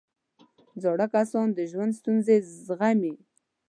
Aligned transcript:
زاړه 0.81 1.07
کسان 1.13 1.47
د 1.57 1.59
ژوند 1.71 1.91
ستونزې 1.99 2.35
زغمي 2.65 3.13